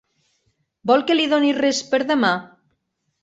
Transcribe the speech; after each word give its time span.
Vol 0.91 1.03
que 1.11 1.17
li 1.17 1.27
doni 1.35 1.53
res 1.59 1.81
per 1.91 1.99
demà? 2.13 2.31